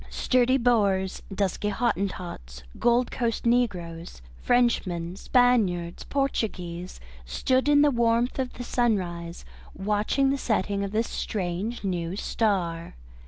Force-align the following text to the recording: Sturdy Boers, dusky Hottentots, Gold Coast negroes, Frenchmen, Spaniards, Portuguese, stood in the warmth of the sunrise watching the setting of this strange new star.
Sturdy 0.09 0.57
Boers, 0.57 1.21
dusky 1.31 1.69
Hottentots, 1.69 2.63
Gold 2.79 3.11
Coast 3.11 3.45
negroes, 3.45 4.23
Frenchmen, 4.41 5.15
Spaniards, 5.15 6.05
Portuguese, 6.05 6.99
stood 7.23 7.69
in 7.69 7.83
the 7.83 7.91
warmth 7.91 8.39
of 8.39 8.53
the 8.53 8.63
sunrise 8.63 9.45
watching 9.75 10.31
the 10.31 10.39
setting 10.39 10.83
of 10.83 10.91
this 10.91 11.07
strange 11.07 11.83
new 11.83 12.15
star. 12.15 12.95